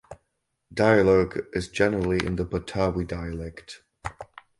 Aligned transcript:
Dialogue 0.73 1.45
is 1.53 1.67
generally 1.69 2.25
in 2.25 2.35
the 2.35 2.43
Betawi 2.43 3.07
dialect. 3.07 3.83